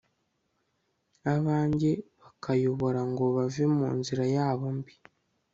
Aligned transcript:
abanjye 1.35 1.91
bakabayobora 2.21 3.01
ngo 3.11 3.25
bave 3.35 3.63
mu 3.75 3.87
nzira 3.97 4.23
yabo 4.35 4.65
mbi 4.77 4.95